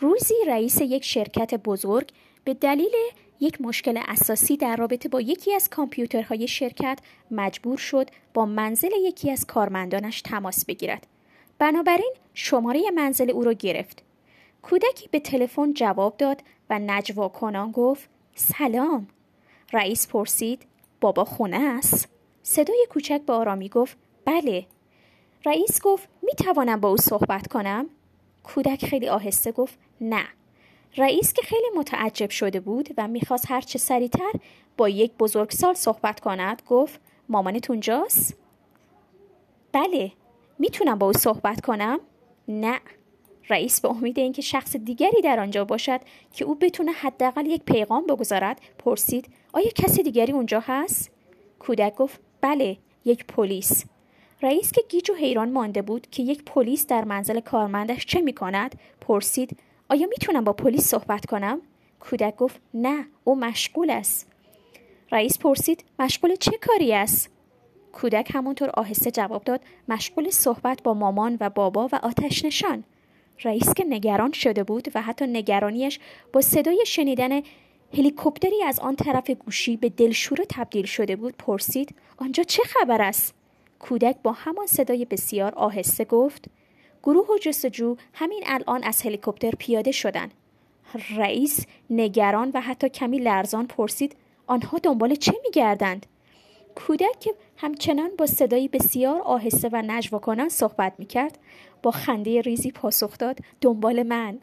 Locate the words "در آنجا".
45.22-45.64